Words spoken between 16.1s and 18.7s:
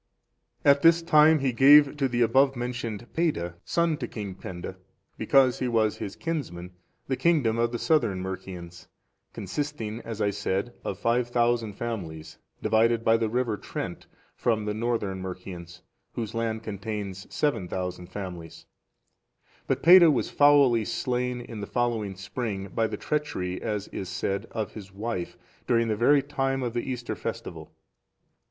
whose land contains 7,000 families;